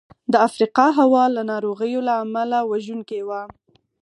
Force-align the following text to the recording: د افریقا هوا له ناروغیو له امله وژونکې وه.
د 0.31 0.33
افریقا 0.47 0.87
هوا 0.99 1.23
له 1.35 1.41
ناروغیو 1.51 2.05
له 2.07 2.13
امله 2.23 2.59
وژونکې 2.71 3.19
وه. 3.27 3.41